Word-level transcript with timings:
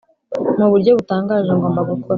mu 0.57 0.67
buryo 0.71 0.91
butangaje 0.97 1.51
ngomba 1.57 1.81
gukora 1.89 2.09